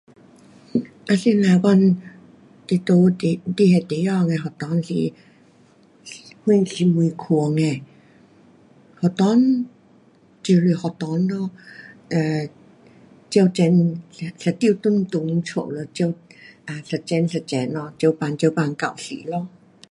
[1.07, 2.89] 啊怎样讲，你在
[3.21, 3.41] 你
[3.73, 5.13] 那地方的学堂是
[6.45, 7.83] 什什么款的，
[8.99, 9.67] 学堂
[10.41, 11.51] 就是学堂咯
[12.09, 12.47] ，um
[13.31, 16.15] 各层一间长长的家咯，
[16.65, 19.47] 啊一层一层咯，各班各班教室咯。